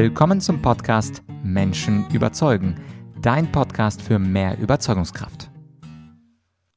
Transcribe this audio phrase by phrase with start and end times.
[0.00, 2.80] Willkommen zum Podcast Menschen überzeugen,
[3.20, 5.50] dein Podcast für mehr Überzeugungskraft.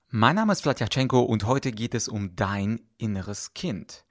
[0.09, 4.05] Mein Name ist Vladyachenko und heute geht es um dein inneres Kind.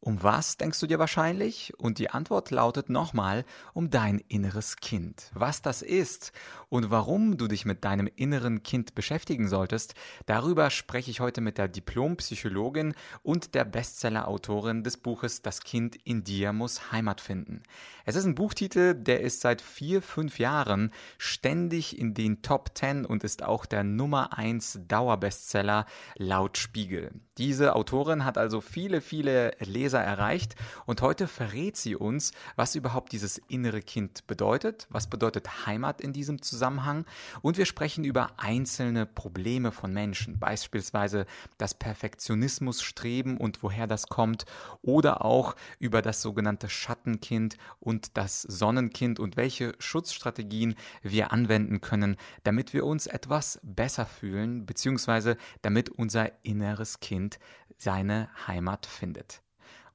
[0.00, 1.72] Um was denkst du dir wahrscheinlich?
[1.78, 5.30] Und die Antwort lautet nochmal um dein inneres Kind.
[5.34, 6.32] Was das ist
[6.68, 9.94] und warum du dich mit deinem inneren Kind beschäftigen solltest,
[10.26, 16.22] darüber spreche ich heute mit der Diplompsychologin und der Bestsellerautorin des Buches Das Kind in
[16.22, 17.62] dir muss Heimat finden.
[18.04, 23.04] Es ist ein Buchtitel, der ist seit vier, fünf Jahren ständig in den Top Ten
[23.04, 25.86] und ist auch der Nummer eins Dauerbestseller
[26.16, 27.10] laut Spiegel.
[27.38, 30.54] Diese Autorin hat also viele, viele Leser erreicht
[30.86, 36.12] und heute verrät sie uns, was überhaupt dieses innere Kind bedeutet, was bedeutet Heimat in
[36.12, 37.04] diesem Zusammenhang
[37.42, 41.26] und wir sprechen über einzelne Probleme von Menschen, beispielsweise
[41.58, 44.44] das Perfektionismusstreben und woher das kommt
[44.82, 52.16] oder auch über das sogenannte Schattenkind und das Sonnenkind und welche Schutzstrategien wir anwenden können,
[52.44, 57.38] damit wir uns etwas besser fühlen, beziehungsweise damit unser inneres Kind
[57.76, 59.42] seine Heimat findet.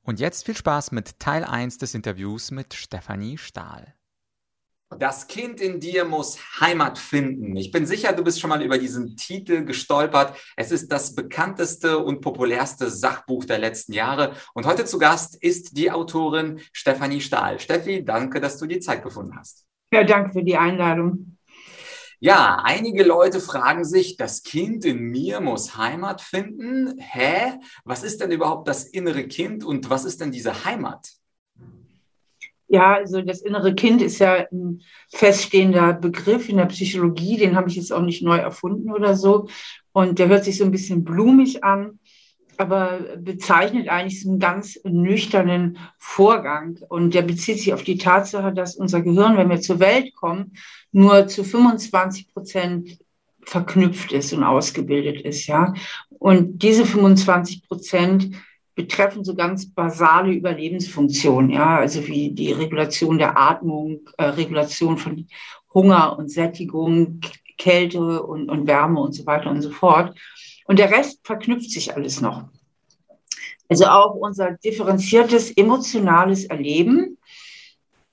[0.04, 3.94] Und jetzt viel Spaß mit Teil 1 des Interviews mit Stefanie Stahl.
[5.00, 7.56] Das Kind in dir muss Heimat finden.
[7.56, 10.38] Ich bin sicher, du bist schon mal über diesen Titel gestolpert.
[10.58, 14.34] Es ist das bekannteste und populärste Sachbuch der letzten Jahre.
[14.54, 17.60] Und heute zu Gast ist die Autorin Stefanie Stahl.
[17.60, 19.66] Steffi, danke, dass du die Zeit gefunden hast.
[19.94, 21.38] Ja, danke für die Einladung.
[22.24, 26.94] Ja, einige Leute fragen sich, das Kind in mir muss Heimat finden.
[27.00, 27.54] Hä?
[27.84, 31.14] Was ist denn überhaupt das innere Kind und was ist denn diese Heimat?
[32.68, 37.70] Ja, also das innere Kind ist ja ein feststehender Begriff in der Psychologie, den habe
[37.70, 39.48] ich jetzt auch nicht neu erfunden oder so.
[39.92, 42.00] Und der hört sich so ein bisschen blumig an
[42.62, 46.80] aber bezeichnet eigentlich einen ganz nüchternen Vorgang.
[46.88, 50.54] Und der bezieht sich auf die Tatsache, dass unser Gehirn, wenn wir zur Welt kommen,
[50.92, 53.00] nur zu 25 Prozent
[53.44, 55.74] verknüpft ist und ausgebildet ist, ja.
[56.10, 58.36] Und diese 25 Prozent
[58.76, 65.28] betreffen so ganz basale Überlebensfunktionen, ja, also wie die Regulation der Atmung, äh, Regulation von
[65.74, 67.22] Hunger und Sättigung,
[67.58, 70.18] Kälte und, und Wärme und so weiter und so fort.
[70.72, 72.46] Und der Rest verknüpft sich alles noch.
[73.68, 77.18] Also auch unser differenziertes emotionales Erleben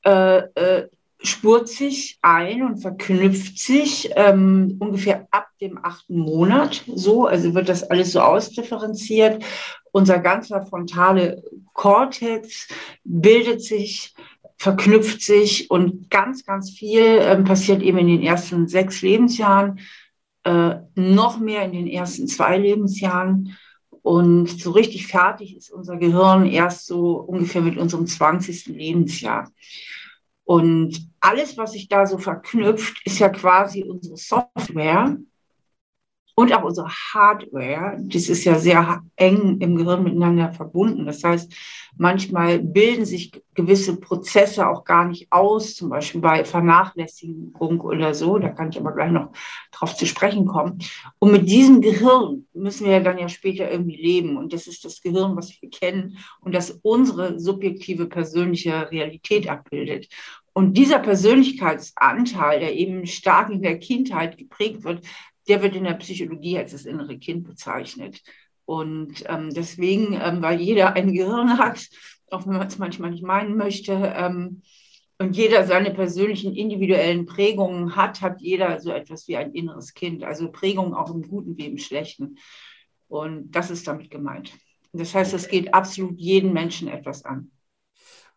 [0.05, 0.89] äh, äh,
[1.21, 6.83] spurt sich ein und verknüpft sich ähm, ungefähr ab dem achten Monat.
[6.93, 9.45] So, also wird das alles so ausdifferenziert.
[9.93, 11.45] Unser ganzer frontale
[11.75, 12.67] Kortex
[13.05, 14.17] bildet sich,
[14.57, 19.79] verknüpft sich und ganz, ganz viel ähm, passiert eben in den ersten sechs Lebensjahren
[20.49, 23.57] äh, noch mehr in den ersten zwei Lebensjahren.
[24.01, 28.67] Und so richtig fertig ist unser Gehirn erst so ungefähr mit unserem 20.
[28.69, 29.51] Lebensjahr.
[30.45, 35.19] Und alles, was sich da so verknüpft, ist ja quasi unsere Software,
[36.39, 41.05] und auch unsere Hardware, das ist ja sehr eng im Gehirn miteinander verbunden.
[41.05, 41.53] Das heißt,
[41.97, 48.39] manchmal bilden sich gewisse Prozesse auch gar nicht aus, zum Beispiel bei Vernachlässigung oder so.
[48.39, 49.33] Da kann ich aber gleich noch
[49.73, 50.79] drauf zu sprechen kommen.
[51.19, 54.37] Und mit diesem Gehirn müssen wir ja dann ja später irgendwie leben.
[54.37, 60.07] Und das ist das Gehirn, was wir kennen und das unsere subjektive persönliche Realität abbildet.
[60.53, 65.03] Und dieser Persönlichkeitsanteil, der eben stark in der Kindheit geprägt wird,
[65.49, 68.23] der wird in der Psychologie als das innere Kind bezeichnet.
[68.65, 71.89] Und ähm, deswegen, ähm, weil jeder ein Gehirn hat,
[72.31, 74.63] auch wenn man es manchmal nicht meinen möchte, ähm,
[75.21, 80.23] und jeder seine persönlichen individuellen Prägungen hat, hat jeder so etwas wie ein inneres Kind.
[80.23, 82.39] Also Prägungen auch im Guten wie im Schlechten.
[83.09, 84.53] Und das ist damit gemeint.
[84.93, 87.51] Das heißt, es geht absolut jeden Menschen etwas an.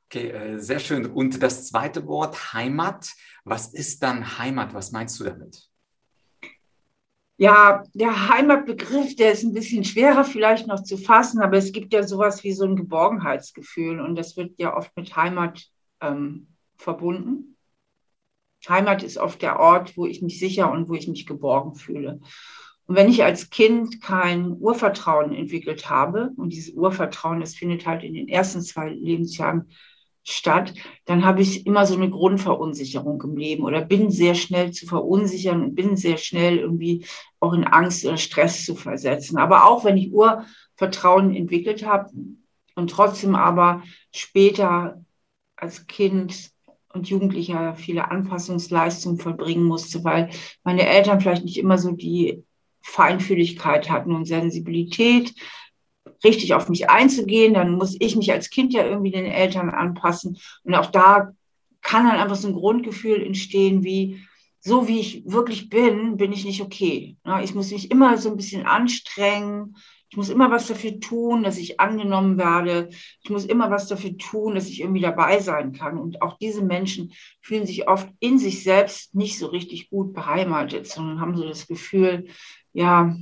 [0.05, 1.05] Okay, äh, sehr schön.
[1.05, 3.11] Und das zweite Wort, Heimat.
[3.43, 4.73] Was ist dann Heimat?
[4.73, 5.70] Was meinst du damit?
[7.41, 11.91] Ja, der Heimatbegriff, der ist ein bisschen schwerer vielleicht noch zu fassen, aber es gibt
[11.91, 15.65] ja sowas wie so ein Geborgenheitsgefühl und das wird ja oft mit Heimat
[16.01, 17.57] ähm, verbunden.
[18.69, 22.19] Heimat ist oft der Ort, wo ich mich sicher und wo ich mich geborgen fühle.
[22.85, 28.03] Und wenn ich als Kind kein Urvertrauen entwickelt habe, und dieses Urvertrauen, das findet halt
[28.03, 29.71] in den ersten zwei Lebensjahren
[30.23, 30.73] statt,
[31.05, 35.63] dann habe ich immer so eine Grundverunsicherung im Leben oder bin sehr schnell zu verunsichern
[35.63, 37.05] und bin sehr schnell irgendwie
[37.39, 39.37] auch in Angst oder Stress zu versetzen.
[39.37, 42.11] Aber auch wenn ich Urvertrauen entwickelt habe
[42.75, 45.03] und trotzdem aber später
[45.55, 46.51] als Kind
[46.93, 50.29] und Jugendlicher viele Anpassungsleistungen vollbringen musste, weil
[50.63, 52.43] meine Eltern vielleicht nicht immer so die
[52.81, 55.33] Feinfühligkeit hatten und Sensibilität,
[56.23, 57.53] richtig auf mich einzugehen.
[57.53, 60.37] Dann muss ich mich als Kind ja irgendwie den Eltern anpassen.
[60.63, 61.33] Und auch da
[61.81, 64.21] kann dann einfach so ein Grundgefühl entstehen wie,
[64.59, 67.17] so wie ich wirklich bin, bin ich nicht okay.
[67.43, 69.75] Ich muss mich immer so ein bisschen anstrengen.
[70.11, 72.89] Ich muss immer was dafür tun, dass ich angenommen werde.
[73.23, 75.97] Ich muss immer was dafür tun, dass ich irgendwie dabei sein kann.
[75.97, 80.85] Und auch diese Menschen fühlen sich oft in sich selbst nicht so richtig gut beheimatet,
[80.85, 82.27] sondern haben so das Gefühl,
[82.73, 83.15] ja,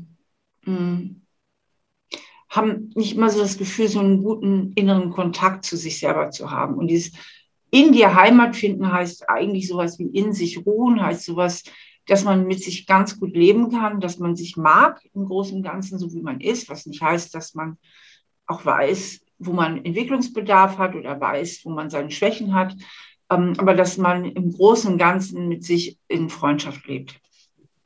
[0.66, 1.22] mh, hm,
[2.50, 6.50] haben nicht immer so das Gefühl, so einen guten inneren Kontakt zu sich selber zu
[6.50, 6.76] haben.
[6.76, 7.14] Und dieses
[7.72, 11.64] in dir Heimat finden heißt eigentlich sowas wie in sich ruhen, heißt sowas,
[12.08, 15.64] dass man mit sich ganz gut leben kann, dass man sich mag im Großen und
[15.64, 17.78] Ganzen, so wie man ist, was nicht heißt, dass man
[18.48, 22.76] auch weiß, wo man Entwicklungsbedarf hat oder weiß, wo man seine Schwächen hat,
[23.30, 27.20] ähm, aber dass man im Großen und Ganzen mit sich in Freundschaft lebt.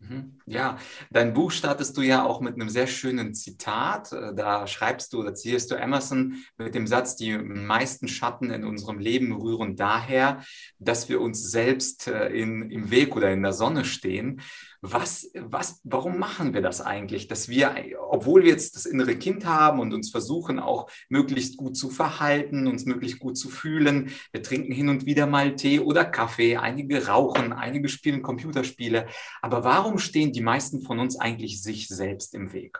[0.09, 0.39] Mhm.
[0.45, 0.77] Ja,
[1.11, 4.11] dein Buch startest du ja auch mit einem sehr schönen Zitat.
[4.11, 8.65] Äh, da schreibst du oder zitierst du Emerson mit dem Satz, die meisten Schatten in
[8.65, 10.43] unserem Leben rühren daher,
[10.79, 14.41] dass wir uns selbst äh, in, im Weg oder in der Sonne stehen.
[14.85, 17.29] Was, was, warum machen wir das eigentlich?
[17.29, 17.73] Dass wir,
[18.09, 22.67] obwohl wir jetzt das innere Kind haben und uns versuchen auch möglichst gut zu verhalten,
[22.67, 27.07] uns möglichst gut zu fühlen, wir trinken hin und wieder mal Tee oder Kaffee, einige
[27.07, 29.07] rauchen, einige spielen Computerspiele.
[29.41, 32.77] Aber warum stehen die meisten von uns eigentlich sich selbst im Weg?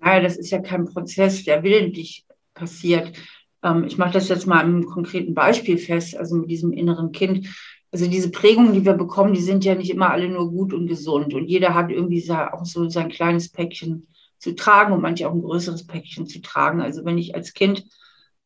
[0.00, 2.24] Naja, das ist ja kein Prozess, der willentlich
[2.54, 3.18] passiert.
[3.64, 7.48] Ähm, ich mache das jetzt mal im konkreten Beispiel fest, also mit diesem inneren Kind
[7.90, 10.86] also diese Prägungen, die wir bekommen, die sind ja nicht immer alle nur gut und
[10.86, 11.32] gesund.
[11.34, 14.08] Und jeder hat irgendwie auch so sein kleines Päckchen
[14.38, 16.80] zu tragen und manche auch ein größeres Päckchen zu tragen.
[16.80, 17.84] Also wenn ich als Kind,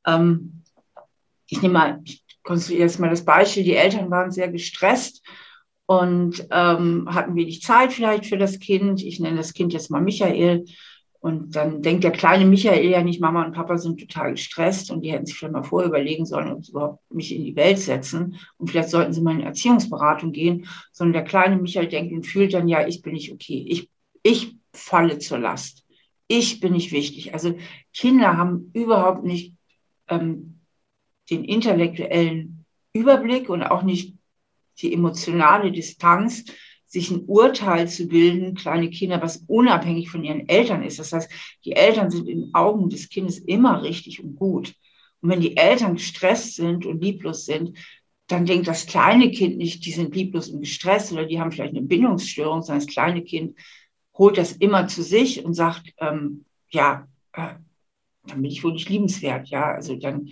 [0.06, 0.62] ähm,
[1.49, 5.23] ich nehme mal, ich konstruiere jetzt mal das Beispiel, die Eltern waren sehr gestresst
[5.87, 9.03] und ähm, hatten wenig Zeit vielleicht für das Kind.
[9.03, 10.65] Ich nenne das Kind jetzt mal Michael.
[11.22, 15.02] Und dann denkt der kleine Michael ja nicht, Mama und Papa sind total gestresst und
[15.02, 17.78] die hätten sich vielleicht mal vorher überlegen sollen, ob sie überhaupt mich in die Welt
[17.78, 18.40] setzen.
[18.58, 22.52] Und vielleicht sollten sie mal in Erziehungsberatung gehen, sondern der kleine Michael denkt und fühlt
[22.54, 23.64] dann, ja, ich bin nicht okay.
[23.69, 23.88] Ich,
[24.24, 25.84] ich falle zur Last.
[26.26, 27.32] Ich bin nicht wichtig.
[27.32, 27.54] Also
[27.94, 29.54] Kinder haben überhaupt nicht
[30.08, 30.58] ähm,
[31.30, 34.16] den intellektuellen Überblick und auch nicht
[34.78, 36.46] die emotionale Distanz,
[36.93, 40.99] sich ein Urteil zu bilden, kleine Kinder, was unabhängig von ihren Eltern ist.
[40.99, 41.31] Das heißt,
[41.65, 44.75] die Eltern sind in Augen des Kindes immer richtig und gut.
[45.23, 47.79] Und wenn die Eltern gestresst sind und lieblos sind,
[48.27, 51.75] dann denkt das kleine Kind nicht, die sind lieblos und gestresst oder die haben vielleicht
[51.75, 53.56] eine Bindungsstörung, sondern das kleine Kind
[54.19, 57.55] holt das immer zu sich und sagt, ähm, ja, äh,
[58.27, 60.29] dann bin ich wohl nicht liebenswert, ja, also dann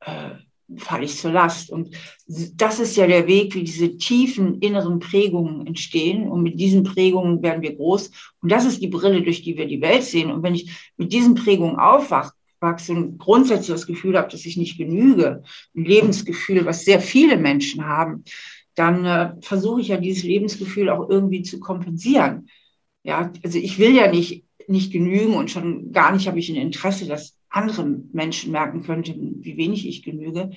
[0.00, 0.32] äh,
[0.78, 1.70] falle ich zur Last.
[1.70, 1.94] Und
[2.26, 6.28] das ist ja der Weg, wie diese tiefen inneren Prägungen entstehen.
[6.28, 8.10] Und mit diesen Prägungen werden wir groß.
[8.40, 10.30] Und das ist die Brille, durch die wir die Welt sehen.
[10.30, 12.32] Und wenn ich mit diesen Prägungen aufwache,
[12.88, 15.42] und grundsätzlich das Gefühl habe, dass ich nicht genüge,
[15.74, 18.22] ein Lebensgefühl, was sehr viele Menschen haben,
[18.74, 22.48] dann äh, versuche ich ja dieses Lebensgefühl auch irgendwie zu kompensieren.
[23.02, 26.56] Ja, also ich will ja nicht, nicht genügen und schon gar nicht habe ich ein
[26.56, 30.50] Interesse, dass andere Menschen merken könnten, wie wenig ich genüge.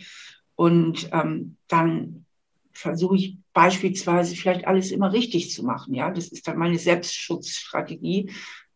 [0.56, 2.26] Und ähm, dann
[2.72, 5.94] versuche ich beispielsweise vielleicht alles immer richtig zu machen.
[5.94, 8.32] Ja, das ist dann meine Selbstschutzstrategie,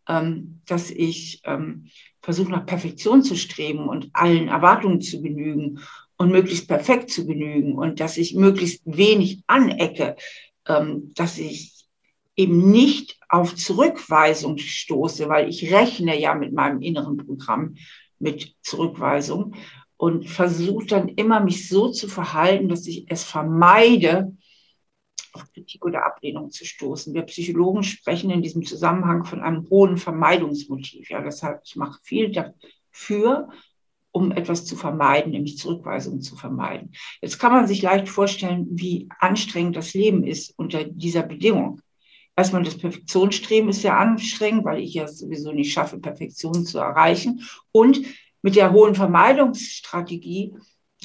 [0.08, 1.86] ähm, dass ich ähm,
[2.22, 5.80] versuche nach Perfektion zu streben und allen Erwartungen zu genügen
[6.18, 10.16] und möglichst perfekt zu genügen und dass ich möglichst wenig anecke,
[10.68, 11.86] ähm, dass ich
[12.36, 17.76] eben nicht auf Zurückweisung stoße, weil ich rechne ja mit meinem inneren Programm
[18.20, 19.56] mit Zurückweisung
[19.98, 24.32] und versuche dann immer, mich so zu verhalten, dass ich es vermeide,
[25.34, 27.14] auf Kritik oder Ablehnung zu stoßen.
[27.14, 31.10] Wir Psychologen sprechen in diesem Zusammenhang von einem hohen Vermeidungsmotiv.
[31.10, 33.50] Ja, deshalb, ich mache viel dafür,
[34.12, 36.94] um etwas zu vermeiden, nämlich Zurückweisung zu vermeiden.
[37.22, 41.82] Jetzt kann man sich leicht vorstellen, wie anstrengend das Leben ist unter dieser Bedingung.
[42.40, 47.42] Erstmal das Perfektionsstreben ist ja anstrengend, weil ich ja sowieso nicht schaffe, Perfektion zu erreichen.
[47.74, 48.00] Und
[48.42, 50.54] mit der hohen Vermeidungsstrategie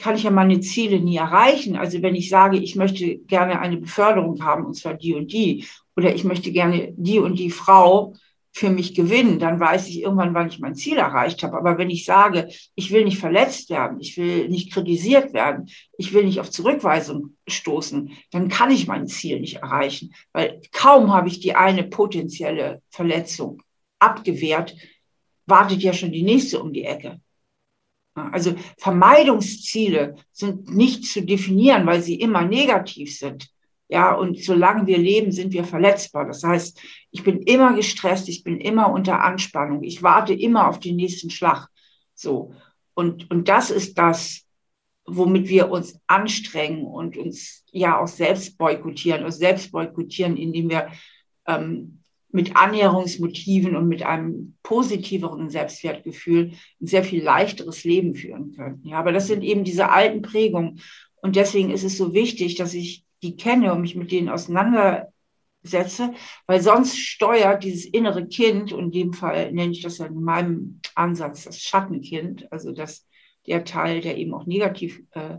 [0.01, 1.75] kann ich ja meine Ziele nie erreichen.
[1.75, 5.67] Also wenn ich sage, ich möchte gerne eine Beförderung haben, und zwar die und die,
[5.97, 8.15] oder ich möchte gerne die und die Frau,
[8.57, 11.57] für mich gewinnen, dann weiß ich irgendwann, wann ich mein Ziel erreicht habe.
[11.57, 15.69] Aber wenn ich sage, ich will nicht verletzt werden, ich will nicht kritisiert werden,
[15.99, 21.13] ich will nicht auf Zurückweisung stoßen, dann kann ich mein Ziel nicht erreichen, weil kaum
[21.13, 23.61] habe ich die eine potenzielle Verletzung
[23.99, 24.77] abgewehrt,
[25.47, 27.21] wartet ja schon die nächste um die Ecke.
[28.15, 33.49] Also Vermeidungsziele sind nicht zu definieren, weil sie immer negativ sind.
[33.89, 36.27] Ja, und solange wir leben, sind wir verletzbar.
[36.27, 40.81] Das heißt, ich bin immer gestresst, ich bin immer unter Anspannung, ich warte immer auf
[40.81, 41.69] den nächsten Schlag.
[42.15, 42.55] So.
[42.95, 44.47] Und, und das ist das,
[45.07, 50.89] womit wir uns anstrengen und uns ja auch selbst boykottieren, uns selbst boykottieren, indem wir
[51.47, 52.01] ähm,
[52.35, 58.81] mit Annäherungsmotiven und mit einem positiveren Selbstwertgefühl ein sehr viel leichteres Leben führen können.
[58.85, 60.81] Ja, aber das sind eben diese alten Prägungen.
[61.23, 66.15] Und deswegen ist es so wichtig, dass ich die kenne und mich mit denen auseinandersetze,
[66.47, 70.23] weil sonst steuert dieses innere Kind, und in dem Fall nenne ich das ja in
[70.23, 73.07] meinem Ansatz das Schattenkind, also das
[73.47, 75.37] der Teil, der eben auch negativ äh,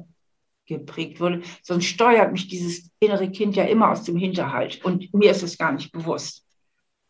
[0.66, 1.42] geprägt wurde.
[1.64, 4.84] Sonst steuert mich dieses innere Kind ja immer aus dem Hinterhalt.
[4.84, 6.46] Und mir ist es gar nicht bewusst.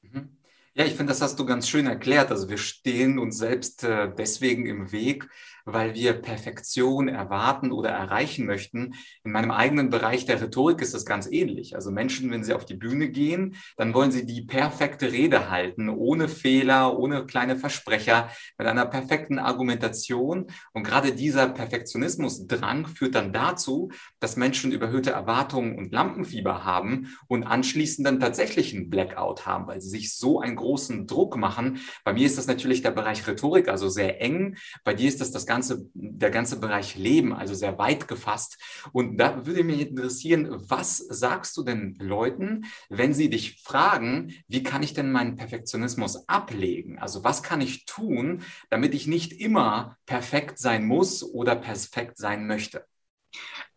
[0.01, 0.37] Mhm.
[0.73, 2.31] Ja, ich finde, das hast du ganz schön erklärt.
[2.31, 5.27] Also wir stehen uns selbst äh, deswegen im Weg,
[5.65, 8.93] weil wir Perfektion erwarten oder erreichen möchten.
[9.23, 11.75] In meinem eigenen Bereich der Rhetorik ist das ganz ähnlich.
[11.75, 15.89] Also Menschen, wenn sie auf die Bühne gehen, dann wollen sie die perfekte Rede halten,
[15.89, 18.29] ohne Fehler, ohne kleine Versprecher,
[18.59, 20.47] mit einer perfekten Argumentation.
[20.71, 27.43] Und gerade dieser Perfektionismusdrang führt dann dazu, dass Menschen überhöhte Erwartungen und Lampenfieber haben und
[27.43, 31.79] anschließend dann tatsächlich einen Blackout haben, weil sie sich so einen großen Druck machen.
[32.03, 34.57] Bei mir ist das natürlich der Bereich Rhetorik, also sehr eng.
[34.83, 35.54] Bei dir ist das das ganze,
[35.93, 38.57] der ganze Bereich Leben, also sehr weit gefasst.
[38.91, 44.63] Und da würde mich interessieren, was sagst du denn Leuten, wenn sie dich fragen, wie
[44.63, 46.99] kann ich denn meinen Perfektionismus ablegen?
[46.99, 52.47] Also was kann ich tun, damit ich nicht immer perfekt sein muss oder perfekt sein
[52.47, 52.85] möchte?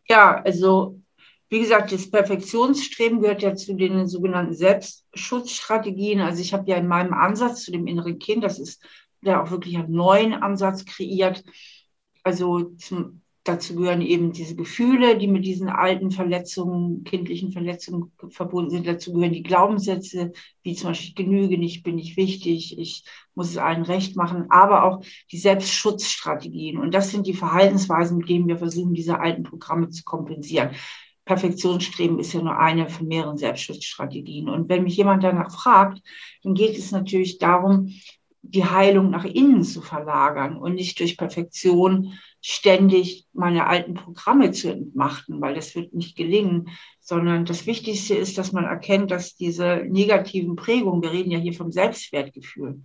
[0.08, 1.00] Ja, also
[1.50, 6.20] wie gesagt, das Perfektionsstreben gehört ja zu den sogenannten Selbstschutzstrategien.
[6.20, 8.82] Also ich habe ja in meinem Ansatz zu dem inneren Kind, das ist
[9.22, 11.44] der auch wirklich einen neuen Ansatz kreiert.
[12.22, 18.70] Also zum, dazu gehören eben diese Gefühle, die mit diesen alten Verletzungen, kindlichen Verletzungen verbunden
[18.70, 18.86] sind.
[18.86, 20.32] Dazu gehören die Glaubenssätze,
[20.62, 24.84] wie zum Beispiel genüge nicht, bin ich wichtig, ich muss es allen recht machen, aber
[24.84, 26.78] auch die Selbstschutzstrategien.
[26.78, 30.70] Und das sind die Verhaltensweisen, mit denen wir versuchen, diese alten Programme zu kompensieren.
[31.24, 34.48] Perfektionsstreben ist ja nur eine von mehreren Selbstschutzstrategien.
[34.48, 36.00] Und wenn mich jemand danach fragt,
[36.42, 37.94] dann geht es natürlich darum,
[38.42, 44.72] die Heilung nach innen zu verlagern und nicht durch Perfektion ständig meine alten Programme zu
[44.72, 49.84] entmachten, weil das wird nicht gelingen, sondern das Wichtigste ist, dass man erkennt, dass diese
[49.88, 52.80] negativen Prägungen, wir reden ja hier vom Selbstwertgefühl.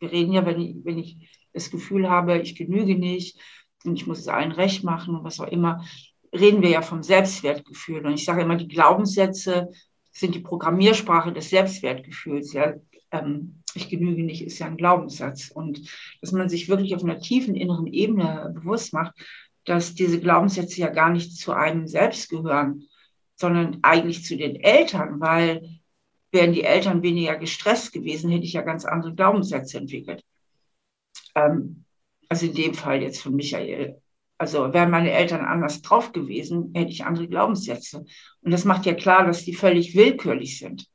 [0.00, 1.18] Wir reden ja, wenn ich, wenn ich
[1.52, 3.38] das Gefühl habe, ich genüge nicht
[3.84, 5.84] und ich muss es allen recht machen und was auch immer,
[6.32, 8.04] reden wir ja vom Selbstwertgefühl.
[8.04, 9.70] Und ich sage immer, die Glaubenssätze
[10.10, 12.52] sind die Programmiersprache des Selbstwertgefühls.
[12.52, 12.74] Ja,
[13.10, 15.50] ähm, ich genüge nicht, ist ja ein Glaubenssatz.
[15.50, 15.88] Und
[16.20, 19.14] dass man sich wirklich auf einer tiefen inneren Ebene bewusst macht,
[19.64, 22.84] dass diese Glaubenssätze ja gar nicht zu einem selbst gehören,
[23.34, 25.80] sondern eigentlich zu den Eltern, weil
[26.32, 30.22] wären die Eltern weniger gestresst gewesen, hätte ich ja ganz andere Glaubenssätze entwickelt.
[31.34, 31.84] Ähm,
[32.28, 34.00] also in dem Fall jetzt von Michael.
[34.38, 38.04] Also wären meine Eltern anders drauf gewesen, hätte ich andere Glaubenssätze.
[38.42, 40.86] Und das macht ja klar, dass die völlig willkürlich sind.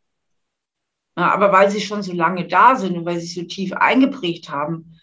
[1.16, 5.00] Aber weil sie schon so lange da sind und weil sie so tief eingeprägt haben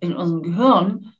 [0.00, 1.14] in unserem Gehirn,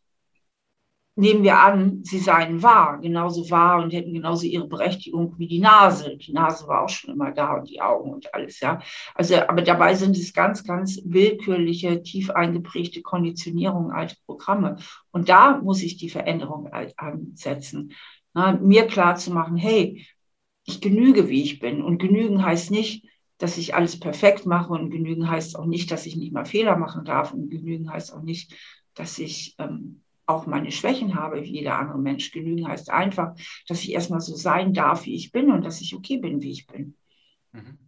[1.16, 5.60] nehmen wir an, sie seien wahr, genauso wahr und hätten genauso ihre Berechtigung wie die
[5.60, 6.16] Nase.
[6.16, 8.80] Die Nase war auch schon immer da und die Augen und alles, ja.
[9.14, 14.76] Also, aber dabei sind es ganz, ganz willkürliche, tief eingeprägte Konditionierungen, alte Programme.
[15.12, 17.92] Und da muss ich die Veränderung ansetzen.
[18.32, 20.04] Na, mir klar zu machen, hey,
[20.64, 21.80] ich genüge, wie ich bin.
[21.82, 23.06] Und genügen heißt nicht,
[23.44, 26.78] dass ich alles perfekt mache und genügen heißt auch nicht, dass ich nicht mal Fehler
[26.78, 28.56] machen darf und genügen heißt auch nicht,
[28.94, 32.32] dass ich ähm, auch meine Schwächen habe, wie jeder andere Mensch.
[32.32, 33.34] Genügen heißt einfach,
[33.68, 36.52] dass ich erstmal so sein darf, wie ich bin und dass ich okay bin, wie
[36.52, 36.96] ich bin.
[37.52, 37.83] Mhm.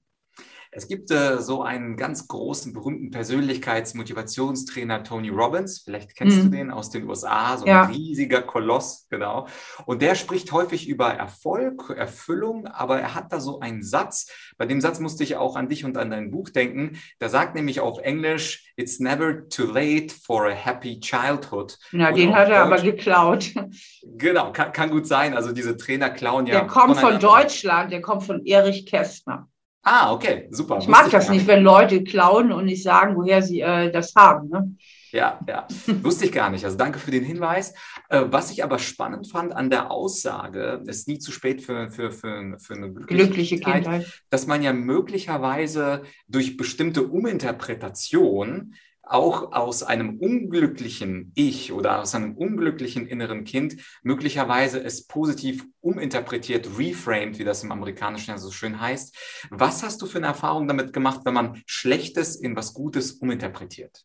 [0.76, 5.80] Es gibt äh, so einen ganz großen, berühmten Persönlichkeitsmotivationstrainer, Tony Robbins.
[5.80, 6.42] Vielleicht kennst mhm.
[6.42, 7.84] du den aus den USA, so ein ja.
[7.84, 9.46] riesiger Koloss, genau.
[9.86, 14.30] Und der spricht häufig über Erfolg, Erfüllung, aber er hat da so einen Satz.
[14.58, 16.98] Bei dem Satz musste ich auch an dich und an dein Buch denken.
[17.22, 21.78] Der sagt nämlich auf Englisch, It's never too late for a happy childhood.
[21.92, 23.54] Ja, den hat er aber geklaut.
[24.18, 25.34] Genau, kann, kann, gut sein.
[25.34, 26.60] Also diese Trainer klauen ja.
[26.60, 29.48] Der kommt von Deutschland, der kommt von Erich Kästner.
[29.88, 30.78] Ah, okay, super.
[30.80, 34.48] Ich mag das nicht, wenn Leute klauen und nicht sagen, woher sie äh, das haben.
[34.48, 34.74] Ne?
[35.12, 35.68] Ja, ja,
[36.02, 36.64] wusste ich gar nicht.
[36.64, 37.72] Also danke für den Hinweis.
[38.08, 41.88] Äh, was ich aber spannend fand an der Aussage, es ist nie zu spät für,
[41.88, 48.74] für, für, für eine glückliche, glückliche Kindheit, Kindheit, dass man ja möglicherweise durch bestimmte Uminterpretation
[49.06, 56.68] auch aus einem unglücklichen Ich oder aus einem unglücklichen inneren Kind möglicherweise es positiv uminterpretiert,
[56.76, 59.16] reframed, wie das im Amerikanischen ja so schön heißt.
[59.50, 64.04] Was hast du für eine Erfahrung damit gemacht, wenn man Schlechtes in was Gutes uminterpretiert?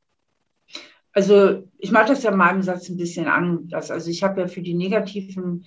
[1.14, 3.92] Also ich mache das ja in meinem Satz ein bisschen anders.
[3.92, 5.66] Also ich habe ja für die negativen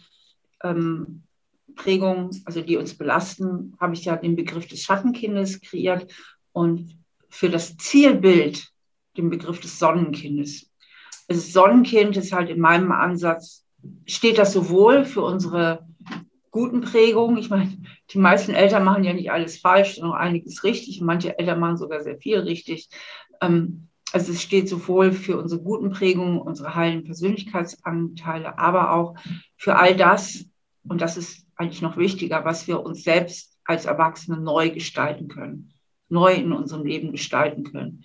[0.63, 1.25] ähm,
[1.75, 6.11] Prägungen, also die uns belasten, habe ich ja den Begriff des Schattenkindes kreiert
[6.53, 6.97] und
[7.29, 8.74] für das Zielbild
[9.17, 10.71] den Begriff des Sonnenkindes.
[11.29, 13.65] Also Sonnenkind ist halt in meinem Ansatz,
[14.07, 15.87] steht das sowohl für unsere
[16.51, 17.37] guten Prägungen.
[17.39, 17.77] Ich meine,
[18.11, 21.01] die meisten Eltern machen ja nicht alles falsch, sondern einiges richtig.
[21.01, 22.89] Manche Eltern machen sogar sehr viel richtig.
[23.41, 29.17] Ähm, also es steht sowohl für unsere guten Prägungen, unsere heilen Persönlichkeitsanteile, aber auch
[29.57, 30.45] für all das,
[30.85, 35.73] und das ist eigentlich noch wichtiger, was wir uns selbst als Erwachsene neu gestalten können,
[36.09, 38.05] neu in unserem Leben gestalten können.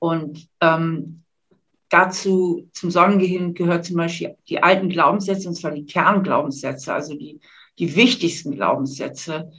[0.00, 1.22] Und ähm,
[1.88, 7.40] dazu zum Sonnengehirn gehört zum Beispiel die alten Glaubenssätze, und zwar die Kernglaubenssätze, also die,
[7.78, 9.52] die wichtigsten Glaubenssätze,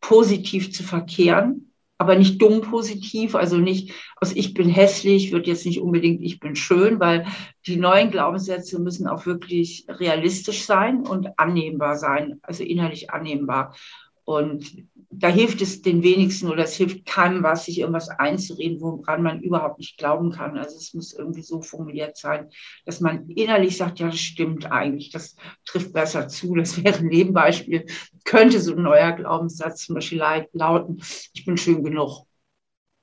[0.00, 5.64] positiv zu verkehren aber nicht dumm positiv, also nicht aus ich bin hässlich, wird jetzt
[5.64, 7.26] nicht unbedingt ich bin schön, weil
[7.66, 13.76] die neuen Glaubenssätze müssen auch wirklich realistisch sein und annehmbar sein, also innerlich annehmbar.
[14.24, 14.86] Und
[15.18, 19.40] da hilft es den wenigsten oder es hilft keinem was, sich irgendwas einzureden, woran man
[19.40, 20.58] überhaupt nicht glauben kann.
[20.58, 22.50] Also es muss irgendwie so formuliert sein,
[22.84, 26.54] dass man innerlich sagt, ja, das stimmt eigentlich, das trifft besser zu.
[26.54, 27.86] Das wäre ein Nebenbeispiel.
[28.24, 31.02] Könnte so ein neuer Glaubenssatz zum Beispiel lauten,
[31.32, 32.26] ich bin schön genug.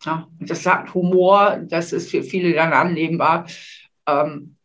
[0.04, 3.48] Ja, das sagt Humor, das ist für viele dann annehmbar.
[4.08, 4.56] Ähm,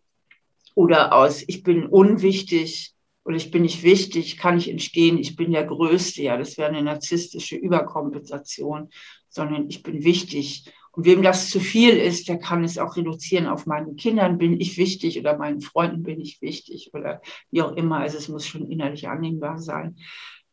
[0.75, 2.96] oder aus, ich bin unwichtig,
[3.27, 6.23] oder ich bin nicht wichtig, kann nicht entstehen, ich bin der Größte.
[6.23, 8.91] Ja, das wäre eine narzisstische Überkompensation,
[9.29, 10.73] sondern ich bin wichtig.
[10.93, 14.61] Und wem das zu viel ist, der kann es auch reduzieren auf meinen Kindern bin
[14.61, 17.99] ich wichtig oder meinen Freunden bin ich wichtig oder wie auch immer.
[17.99, 19.97] Also es muss schon innerlich annehmbar sein.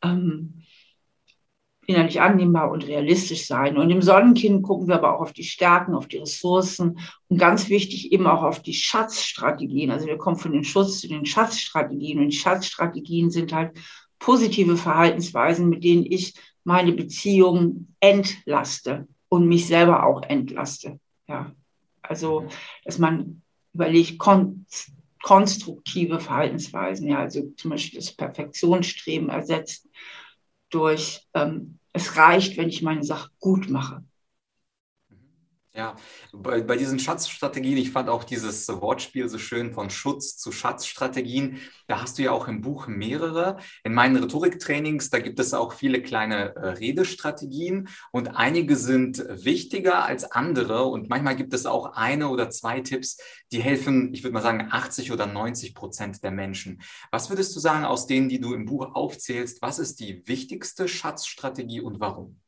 [0.03, 0.63] Ähm,
[1.85, 3.77] innerlich annehmbar und realistisch sein.
[3.77, 7.69] Und im Sonnenkind gucken wir aber auch auf die Stärken, auf die Ressourcen und ganz
[7.69, 9.91] wichtig eben auch auf die Schatzstrategien.
[9.91, 13.71] Also wir kommen von den Schutz zu den Schatzstrategien und die Schatzstrategien sind halt
[14.19, 20.99] positive Verhaltensweisen, mit denen ich meine Beziehung entlaste und mich selber auch entlaste.
[21.27, 21.51] Ja,
[22.01, 22.45] also
[22.85, 23.41] dass man
[23.73, 24.65] überlegt, kon
[25.21, 29.87] konstruktive Verhaltensweisen, ja, also zum Beispiel das Perfektionsstreben ersetzt
[30.73, 34.03] durch, ähm, es reicht, wenn ich meine Sache gut mache.
[35.75, 35.95] Ja,
[36.31, 41.61] bei, bei diesen Schatzstrategien, ich fand auch dieses Wortspiel so schön von Schutz zu Schatzstrategien.
[41.87, 43.57] Da hast du ja auch im Buch mehrere.
[43.83, 50.05] In meinen Rhetoriktrainings, da gibt es auch viele kleine äh, Redestrategien und einige sind wichtiger
[50.05, 53.17] als andere und manchmal gibt es auch eine oder zwei Tipps,
[53.51, 56.83] die helfen, ich würde mal sagen, 80 oder 90 Prozent der Menschen.
[57.09, 60.87] Was würdest du sagen aus denen, die du im Buch aufzählst, was ist die wichtigste
[60.87, 62.42] Schatzstrategie und warum?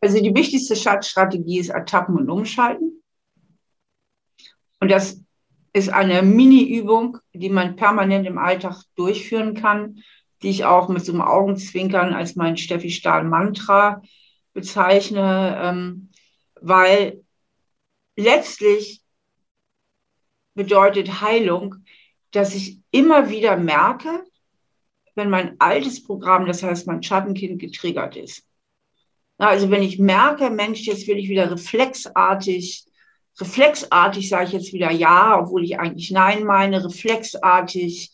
[0.00, 3.02] Also die wichtigste Schatzstrategie ist Ertappen und Umschalten.
[4.80, 5.20] Und das
[5.72, 10.02] ist eine Mini-Übung, die man permanent im Alltag durchführen kann,
[10.42, 14.02] die ich auch mit so einem Augenzwinkern als mein Steffi Stahl-Mantra
[14.52, 16.10] bezeichne, ähm,
[16.60, 17.22] weil
[18.16, 19.02] letztlich
[20.54, 21.76] bedeutet Heilung,
[22.32, 24.24] dass ich immer wieder merke,
[25.14, 28.49] wenn mein altes Programm, das heißt mein Schattenkind, getriggert ist.
[29.40, 32.84] Also wenn ich merke, Mensch, jetzt will ich wieder reflexartig,
[33.40, 38.12] reflexartig sage ich jetzt wieder ja, obwohl ich eigentlich nein meine, reflexartig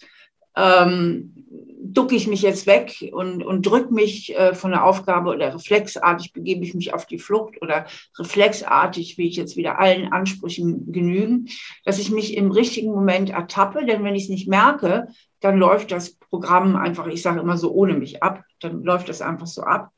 [0.57, 1.35] ähm,
[1.83, 6.33] ducke ich mich jetzt weg und, und drücke mich äh, von der Aufgabe oder reflexartig
[6.33, 7.87] begebe ich mich auf die Flucht oder
[8.19, 11.49] reflexartig will ich jetzt wieder allen Ansprüchen genügen,
[11.85, 15.09] dass ich mich im richtigen Moment ertappe, denn wenn ich es nicht merke,
[15.41, 19.23] dann läuft das Programm einfach, ich sage immer so ohne mich ab, dann läuft das
[19.23, 19.93] einfach so ab.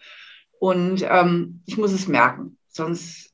[0.59, 3.33] Und ähm, ich muss es merken, sonst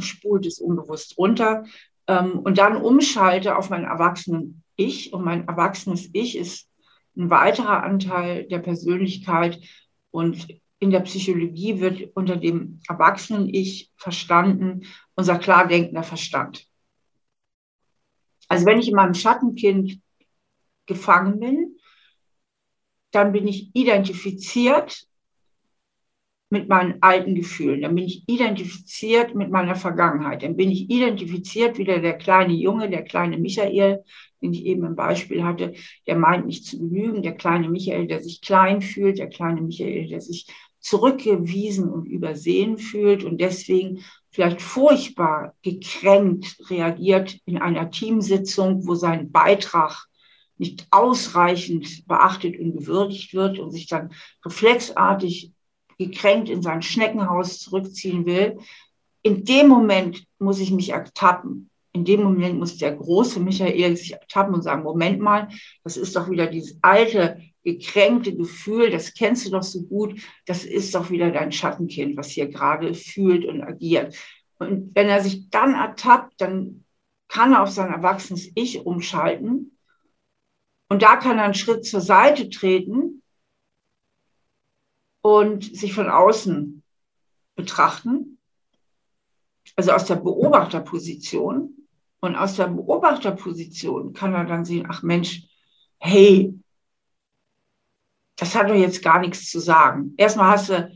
[0.00, 1.64] spult es unbewusst runter.
[2.06, 5.12] Ähm, und dann umschalte auf mein erwachsenen Ich.
[5.12, 6.68] Und mein erwachsenes Ich ist
[7.16, 9.60] ein weiterer Anteil der Persönlichkeit.
[10.10, 16.66] Und in der Psychologie wird unter dem erwachsenen Ich verstanden unser klar denkender Verstand.
[18.48, 20.00] Also wenn ich in meinem Schattenkind
[20.86, 21.76] gefangen bin,
[23.10, 25.07] dann bin ich identifiziert
[26.50, 31.76] mit meinen alten Gefühlen, dann bin ich identifiziert mit meiner Vergangenheit, dann bin ich identifiziert
[31.76, 34.02] wieder der kleine Junge, der kleine Michael,
[34.40, 35.74] den ich eben im Beispiel hatte,
[36.06, 40.08] der meint nicht zu genügen, der kleine Michael, der sich klein fühlt, der kleine Michael,
[40.08, 40.46] der sich
[40.80, 49.30] zurückgewiesen und übersehen fühlt und deswegen vielleicht furchtbar gekränkt reagiert in einer Teamsitzung, wo sein
[49.30, 50.06] Beitrag
[50.56, 54.12] nicht ausreichend beachtet und gewürdigt wird und sich dann
[54.44, 55.52] reflexartig
[55.98, 58.58] gekränkt in sein Schneckenhaus zurückziehen will,
[59.22, 61.70] in dem Moment muss ich mich ertappen.
[61.92, 65.48] in dem Moment muss der große Michael sich ertappen und sagen, Moment mal,
[65.82, 70.64] das ist doch wieder dieses alte, gekränkte Gefühl, das kennst du doch so gut, das
[70.64, 74.16] ist doch wieder dein Schattenkind, was hier gerade fühlt und agiert.
[74.58, 76.84] Und wenn er sich dann ertappt, dann
[77.26, 79.76] kann er auf sein erwachsenes Ich umschalten.
[80.88, 83.22] Und da kann er einen Schritt zur Seite treten
[85.22, 86.82] und sich von außen
[87.54, 88.38] betrachten.
[89.76, 91.74] Also aus der Beobachterposition.
[92.20, 95.44] Und aus der Beobachterposition kann er dann sehen, ach Mensch,
[95.98, 96.52] hey,
[98.36, 100.14] das hat doch jetzt gar nichts zu sagen.
[100.16, 100.90] Erstmal hast du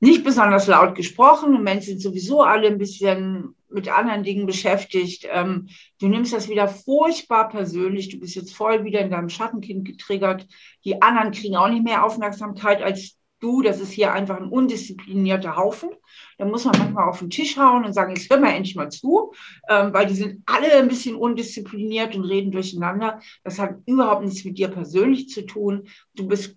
[0.00, 5.26] nicht besonders laut gesprochen und Menschen sind sowieso alle ein bisschen mit anderen Dingen beschäftigt.
[5.30, 5.68] Ähm,
[6.00, 8.08] du nimmst das wieder furchtbar persönlich.
[8.08, 10.46] Du bist jetzt voll wieder in deinem Schattenkind getriggert.
[10.84, 13.62] Die anderen kriegen auch nicht mehr Aufmerksamkeit als du.
[13.62, 15.90] Das ist hier einfach ein undisziplinierter Haufen.
[16.38, 18.90] Da muss man manchmal auf den Tisch hauen und sagen, jetzt hör mal endlich mal
[18.90, 19.32] zu,
[19.68, 23.20] ähm, weil die sind alle ein bisschen undiszipliniert und reden durcheinander.
[23.44, 25.88] Das hat überhaupt nichts mit dir persönlich zu tun.
[26.14, 26.56] Du bist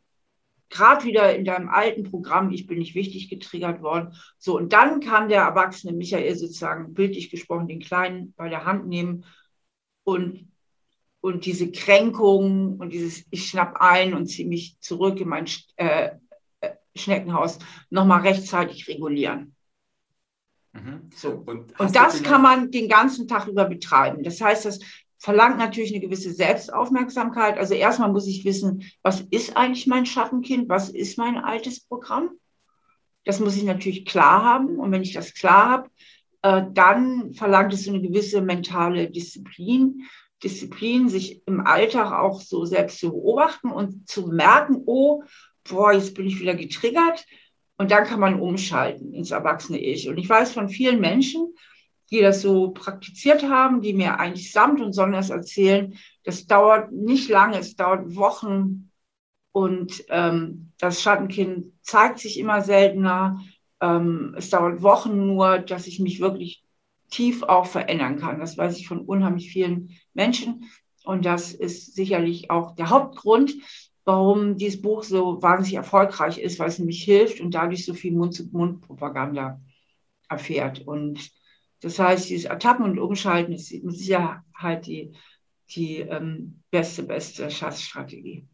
[0.70, 4.14] gerade wieder in deinem alten Programm, ich bin nicht wichtig, getriggert worden.
[4.38, 8.88] So, und dann kann der erwachsene Michael sozusagen, bildlich gesprochen, den Kleinen bei der Hand
[8.88, 9.26] nehmen
[10.04, 10.52] und,
[11.22, 15.46] und diese Kränkung und dieses, ich schnapp ein und ziehe mich zurück in mein
[15.78, 16.12] äh,
[16.96, 19.56] Schneckenhaus, nochmal rechtzeitig regulieren.
[20.74, 21.10] Mhm.
[21.16, 21.44] So.
[21.46, 24.24] Und, und das kann man den ganzen Tag über betreiben.
[24.24, 24.80] Das heißt, das
[25.18, 27.58] verlangt natürlich eine gewisse Selbstaufmerksamkeit.
[27.58, 30.70] Also erstmal muss ich wissen, was ist eigentlich mein Schattenkind?
[30.70, 32.32] Was ist mein altes Programm?
[33.24, 34.80] Das muss ich natürlich klar haben.
[34.80, 35.90] Und wenn ich das klar habe,
[36.44, 40.04] äh, dann verlangt es eine gewisse mentale Disziplin.
[40.44, 45.24] Disziplin, sich im Alltag auch so selbst zu beobachten und zu merken, oh,
[45.70, 47.26] boah, jetzt bin ich wieder getriggert.
[47.78, 50.08] Und dann kann man umschalten ins erwachsene Ich.
[50.08, 51.54] Und ich weiß von vielen Menschen,
[52.12, 57.30] die das so praktiziert haben, die mir eigentlich samt und sonders erzählen, das dauert nicht
[57.30, 58.92] lange, es dauert Wochen
[59.52, 63.42] und ähm, das Schattenkind zeigt sich immer seltener.
[63.82, 66.64] Ähm, es dauert Wochen nur, dass ich mich wirklich
[67.10, 68.40] tief auch verändern kann.
[68.40, 70.70] Das weiß ich von unheimlich vielen Menschen.
[71.04, 73.54] Und das ist sicherlich auch der Hauptgrund,
[74.06, 78.14] warum dieses Buch so wahnsinnig erfolgreich ist, weil es nämlich hilft und dadurch so viel
[78.14, 79.60] Mund-zu-Mund-Propaganda
[80.30, 80.88] erfährt.
[80.88, 81.32] Und
[81.82, 85.12] das heißt, dieses Ertappen und Umschalten ist mit Sicherheit die,
[85.72, 88.48] die ähm, beste, beste Schatzstrategie.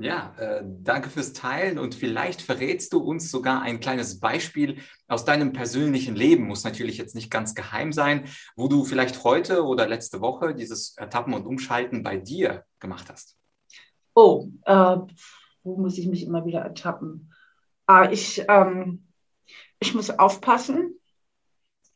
[0.00, 5.24] Ja, äh, danke fürs Teilen und vielleicht verrätst du uns sogar ein kleines Beispiel aus
[5.24, 9.88] deinem persönlichen Leben, muss natürlich jetzt nicht ganz geheim sein, wo du vielleicht heute oder
[9.88, 13.38] letzte Woche dieses Ertappen und Umschalten bei dir gemacht hast.
[14.20, 14.96] Oh, äh,
[15.62, 17.32] wo muss ich mich immer wieder ertappen?
[17.86, 19.06] Ah, ich, ähm,
[19.78, 20.98] ich muss aufpassen,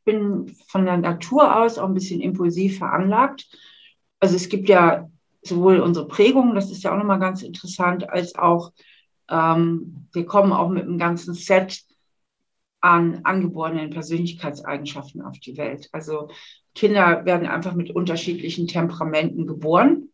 [0.05, 3.49] bin von der Natur aus auch ein bisschen impulsiv veranlagt.
[4.21, 5.11] Also es gibt ja
[5.43, 8.73] sowohl unsere Prägung, das ist ja auch nochmal ganz interessant, als auch
[9.29, 11.83] ähm, wir kommen auch mit einem ganzen Set
[12.81, 15.89] an angeborenen Persönlichkeitseigenschaften auf die Welt.
[15.91, 16.29] Also
[16.77, 20.12] Kinder werden einfach mit unterschiedlichen Temperamenten geboren.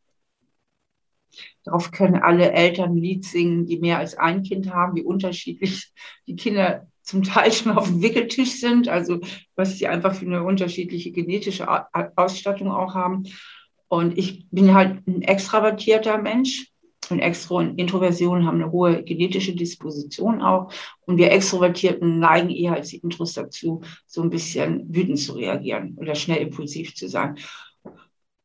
[1.65, 5.93] Darauf können alle Eltern ein Lied singen, die mehr als ein Kind haben, wie unterschiedlich
[6.27, 9.21] die Kinder zum Teil schon auf dem Wickeltisch sind, also
[9.57, 11.67] was sie einfach für eine unterschiedliche genetische
[12.17, 13.25] Ausstattung auch haben.
[13.89, 16.71] Und ich bin halt ein extravertierter Mensch.
[17.11, 20.71] Und Extro und Introversion haben eine hohe genetische Disposition auch.
[21.07, 26.15] Und wir Extrovertierten neigen eher als Intros dazu, so ein bisschen wütend zu reagieren oder
[26.15, 27.39] schnell impulsiv zu sein.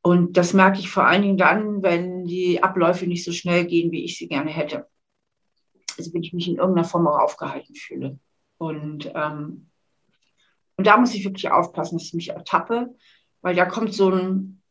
[0.05, 3.91] Und das merke ich vor allen Dingen dann, wenn die Abläufe nicht so schnell gehen,
[3.91, 4.85] wie ich sie gerne hätte.
[5.97, 8.19] Also wenn ich mich in irgendeiner Form auch aufgehalten fühle.
[8.57, 9.69] Und, ähm,
[10.75, 12.93] und da muss ich wirklich aufpassen, dass ich mich ertappe,
[13.41, 14.61] weil da kommt so ein,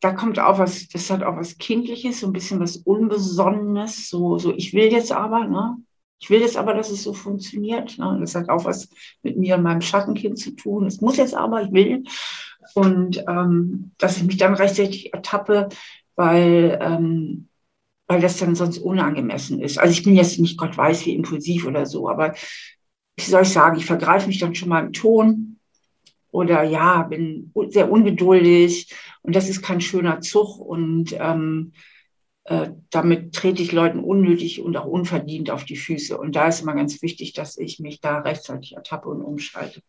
[0.00, 4.38] da kommt auch was, das hat auch was Kindliches, so ein bisschen was Unbesonnenes, so,
[4.38, 5.76] so ich will jetzt aber, ne?
[6.20, 7.96] Ich will jetzt aber, dass es so funktioniert.
[7.98, 8.16] Ne?
[8.20, 8.88] Das hat auch was
[9.22, 10.86] mit mir und meinem Schattenkind zu tun.
[10.86, 12.02] Es muss jetzt aber, ich will.
[12.74, 15.68] Und ähm, dass ich mich dann rechtzeitig ertappe,
[16.16, 17.48] weil ähm,
[18.08, 19.78] weil das dann sonst unangemessen ist.
[19.78, 22.34] Also ich bin jetzt nicht Gott weiß wie impulsiv oder so, aber
[23.16, 25.58] wie soll ich sagen, ich vergreife mich dann schon mal im Ton
[26.30, 31.72] oder ja, bin sehr ungeduldig und das ist kein schöner Zug und ähm,
[32.44, 36.16] äh, damit trete ich Leuten unnötig und auch unverdient auf die Füße.
[36.16, 39.82] Und da ist immer ganz wichtig, dass ich mich da rechtzeitig ertappe und umschalte.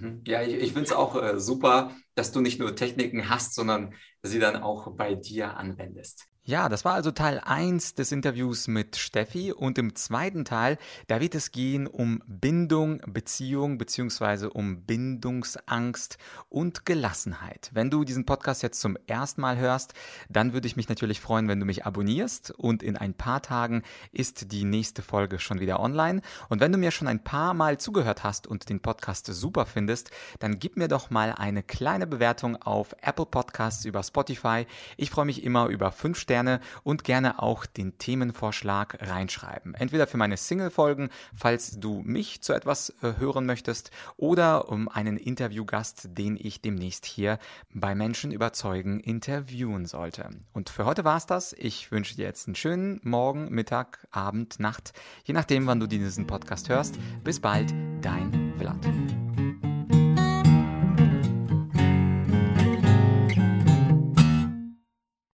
[0.00, 0.22] Mhm.
[0.26, 3.94] Ja, ich, ich finde es auch äh, super, dass du nicht nur Techniken hast, sondern
[4.22, 6.26] sie dann auch bei dir anwendest.
[6.48, 10.78] Ja, das war also Teil 1 des Interviews mit Steffi und im zweiten Teil,
[11.08, 17.70] da wird es gehen um Bindung, Beziehung beziehungsweise um Bindungsangst und Gelassenheit.
[17.72, 19.94] Wenn du diesen Podcast jetzt zum ersten Mal hörst,
[20.28, 23.82] dann würde ich mich natürlich freuen, wenn du mich abonnierst und in ein paar Tagen
[24.12, 26.22] ist die nächste Folge schon wieder online.
[26.48, 30.12] Und wenn du mir schon ein paar Mal zugehört hast und den Podcast super findest,
[30.38, 34.64] dann gib mir doch mal eine kleine Bewertung auf Apple Podcasts über Spotify.
[34.96, 39.72] Ich freue mich immer über 5 Sterne Sterne und gerne auch den Themenvorschlag reinschreiben.
[39.72, 45.16] Entweder für meine Single-Folgen, falls du mich zu etwas äh, hören möchtest, oder um einen
[45.16, 47.38] Interviewgast, den ich demnächst hier
[47.72, 50.28] bei Menschen überzeugen interviewen sollte.
[50.52, 51.54] Und für heute war's das.
[51.54, 54.92] Ich wünsche dir jetzt einen schönen Morgen, Mittag, Abend, Nacht,
[55.24, 56.98] je nachdem, wann du diesen Podcast hörst.
[57.24, 57.72] Bis bald,
[58.02, 58.76] dein Vlad.